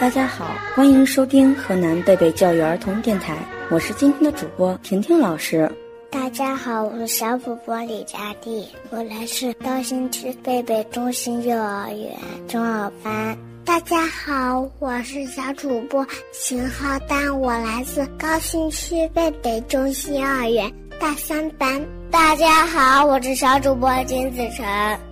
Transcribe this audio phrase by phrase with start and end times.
[0.00, 3.36] 大家好，欢迎收听河南贝贝教育儿童电台，
[3.68, 5.68] 我是今天的主播婷婷老师。
[6.08, 12.16] 大家好，我是小主播李佳丽，我来自高新区贝贝中心幼儿园
[12.46, 13.36] 中二班。
[13.64, 21.84] 大家好，我是小主播秦浩丹，我来自高新区贝贝中心幼儿园大三班。
[22.08, 24.64] 大家好，我是小主播金子晨，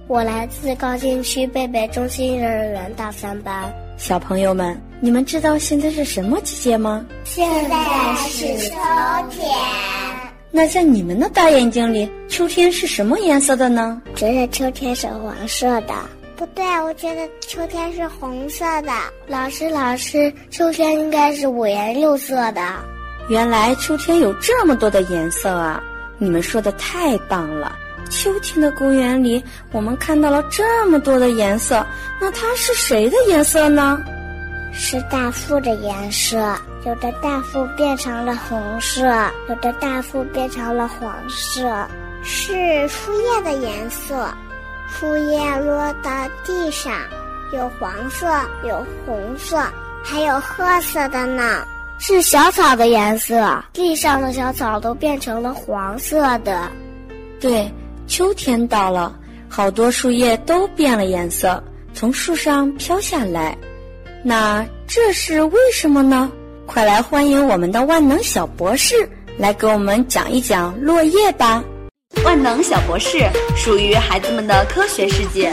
[0.07, 3.75] 我来自高新区贝贝中心幼儿园大三班。
[3.97, 7.05] 小朋友们，你们知道现在是什么季节吗？
[7.25, 7.77] 现在
[8.29, 8.75] 是秋
[9.31, 9.51] 天。
[10.51, 14.01] 那在你们的大眼睛里，秋天是什么颜色的呢？
[14.15, 15.95] 觉得秋天是黄色的。
[16.37, 18.93] 不对，我觉得秋天是红色的。
[19.27, 22.63] 老师，老师，秋天应该是五颜六色的。
[23.31, 25.83] 原来秋天有这么多的颜色啊！
[26.19, 27.75] 你们说的太棒了。
[28.09, 31.85] 秋天的公园里，我们看到了这么多的颜色，
[32.21, 33.99] 那它是谁的颜色呢？
[34.73, 36.37] 是大树的颜色，
[36.85, 39.07] 有的大树变成了红色，
[39.49, 41.87] 有的大树变成了黄色。
[42.23, 44.29] 是树叶的颜色，
[44.89, 46.11] 树叶落到
[46.45, 46.93] 地上，
[47.53, 48.27] 有黄色，
[48.65, 49.57] 有红色，
[50.05, 51.65] 还有褐色的呢。
[51.99, 56.71] 是小草的颜色，地上的小草都变成了黄色的。
[57.41, 57.73] 对，
[58.07, 59.15] 秋天到了，
[59.49, 61.63] 好多树叶都变了颜色，
[61.93, 63.57] 从树上飘下来。
[64.23, 66.31] 那这是为什么呢？
[66.67, 71.63] 快来欢迎我们的万能小博士来给我们讲一讲落叶吧！
[72.25, 73.19] 万能小博士
[73.57, 75.53] 属于孩子们的科学世界。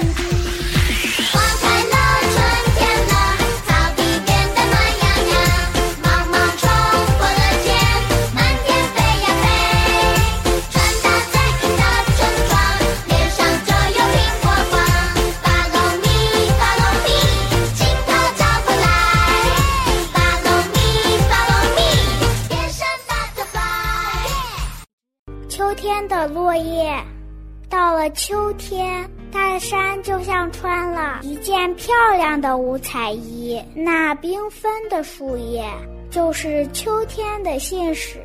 [26.27, 26.95] 落叶，
[27.69, 33.61] 到了秋天，大山就像穿了一件漂亮的五彩衣。
[33.75, 35.63] 那缤纷的树叶，
[36.09, 38.19] 就是秋天的信使，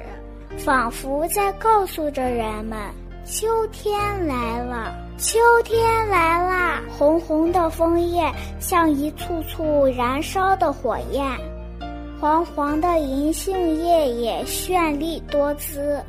[0.56, 2.78] 仿佛在告诉着人们：
[3.24, 6.82] 秋天来了，秋天来了。
[6.96, 8.30] 红红的枫叶
[8.60, 11.24] 像一簇簇燃烧的火焰，
[12.20, 16.02] 黄黄的银杏叶也绚丽多姿。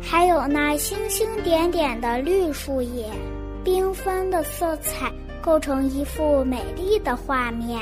[0.00, 3.10] 还有那星星点点的绿树叶，
[3.64, 5.10] 缤纷的色彩
[5.40, 7.80] 构成一幅美丽的画面，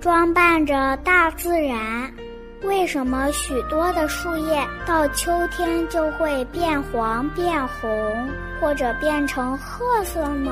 [0.00, 2.12] 装扮着大自然。
[2.62, 8.28] 为什么许多的树叶到秋天就会变黄、变红，
[8.60, 10.50] 或者变成褐色呢？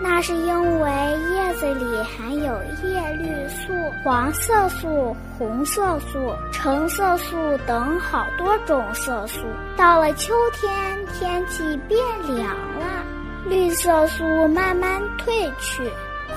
[0.00, 0.90] 那是因为
[1.32, 2.52] 叶子里含有
[2.84, 3.72] 叶绿素、
[4.04, 7.36] 黄色素、红色素、橙色素
[7.66, 9.40] 等好多种色素。
[9.76, 10.70] 到了秋天，
[11.14, 11.98] 天气变
[12.28, 12.46] 凉
[12.78, 13.02] 了，
[13.48, 15.82] 绿色素慢慢褪去，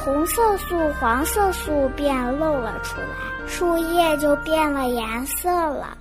[0.03, 5.95] 红色素、黄色素便露了出来，树叶就变了颜色了。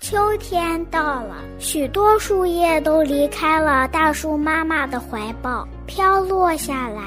[0.00, 7.02] 秋天到了，许多树叶都离开了大树妈妈的怀抱，飘落下来，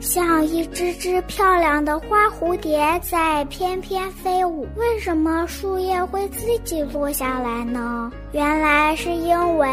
[0.00, 4.66] 像一只只漂亮的花蝴蝶在翩翩飞舞。
[4.76, 8.10] 为什么树叶会自己落下来呢？
[8.32, 9.68] 原来是因为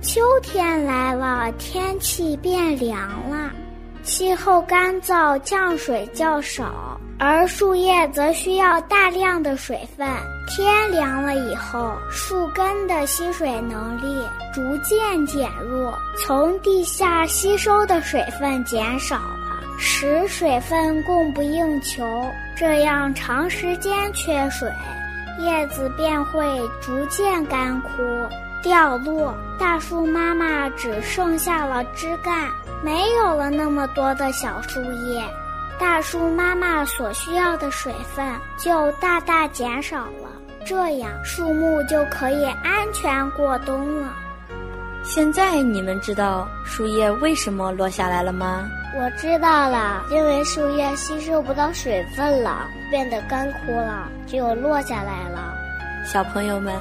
[0.00, 2.98] 秋天来了，天气变凉
[3.28, 3.50] 了，
[4.06, 6.98] 气候干燥，降水较少。
[7.18, 10.06] 而树叶则需要大量的水分。
[10.46, 14.24] 天凉了以后，树根的吸水能力
[14.54, 22.04] 逐渐减弱，从地下吸收的水分减少了，使水分供不应求。
[22.56, 24.70] 这样长时间缺水，
[25.40, 26.46] 叶子便会
[26.80, 27.90] 逐渐干枯、
[28.66, 29.32] 掉落。
[29.60, 32.50] 大树妈妈只剩下了枝干，
[32.82, 35.22] 没有了那么多的小树叶。
[35.78, 38.26] 大树妈妈所需要的水分
[38.58, 40.28] 就大大减少了，
[40.66, 44.12] 这样树木就可以安全过冬了。
[45.04, 48.68] 现在你们知道树叶为什么落下来了吗？
[48.98, 55.54] 我知道了，因为树叶吸收不到水分了，变得干枯了，就落下来了。
[56.04, 56.74] 小朋友们，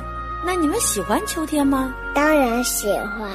[0.46, 1.92] 那你们喜欢秋天吗？
[2.14, 3.28] 当然喜欢，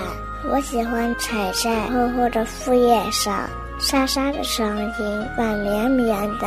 [0.48, 3.50] 我喜欢踩在厚厚的树叶上。
[3.80, 6.46] 沙沙的声音，软绵绵的。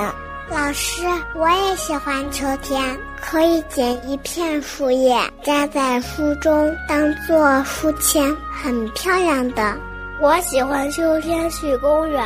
[0.50, 1.04] 老师，
[1.36, 8.34] 我也喜欢秋天，可以捡一片树叶扎在书中，当做书签，
[8.64, 9.76] 很漂亮的。
[10.22, 12.24] 我喜欢秋天去公园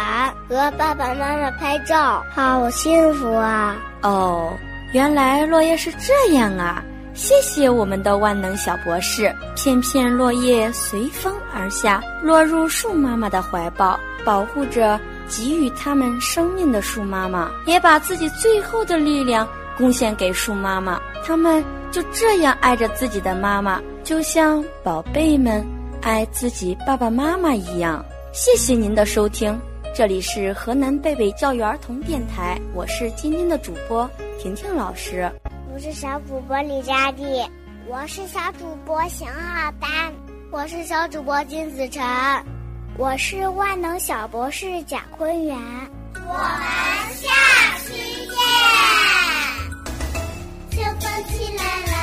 [0.47, 3.77] 和爸爸妈妈拍照，好幸福啊！
[4.03, 4.53] 哦，
[4.93, 6.83] 原来落叶是这样啊！
[7.17, 9.35] 谢谢我们的万能小博士。
[9.55, 21.01] 片片落叶随风而下，落入树妈妈的怀抱，保护着给予他们生命的树妈妈，也把自己最后的力量贡献给树妈妈。
[21.25, 21.61] 他们
[21.91, 25.65] 就这样爱着自己的妈妈，就像宝贝们
[26.03, 28.05] 爱自己爸爸妈妈一样。
[28.31, 29.59] 谢谢您的收听，
[29.93, 35.27] 这里是河南贝贝教育儿童电台，我是今天的主播婷婷老师。
[35.77, 37.23] 我是小主播李佳蒂，
[37.87, 40.11] 我是小主播邢浩丹，
[40.49, 42.03] 我是小主播金子晨，
[42.97, 45.55] 我是万能小博士贾坤元，
[46.15, 47.29] 我们下
[47.77, 47.93] 期
[50.71, 51.96] 见，秋风起人。